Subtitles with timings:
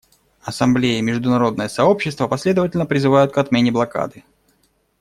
[0.41, 4.23] Ассамблея и международное сообщество последовательно призывают к отмене блокады.